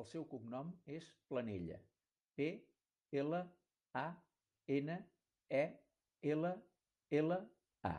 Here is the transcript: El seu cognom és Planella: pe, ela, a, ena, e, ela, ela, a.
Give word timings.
El 0.00 0.04
seu 0.10 0.26
cognom 0.34 0.68
és 0.98 1.08
Planella: 1.30 1.80
pe, 2.40 2.46
ela, 3.24 3.42
a, 4.04 4.06
ena, 4.78 5.00
e, 5.62 5.64
ela, 6.38 6.56
ela, 7.24 7.40
a. 7.96 7.98